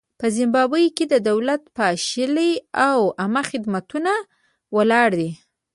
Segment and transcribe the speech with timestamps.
[0.19, 2.51] په زیمبابوې کې دولت پاشلی
[2.87, 4.13] او عامه خدمتونه
[4.75, 5.31] ولاړ دي.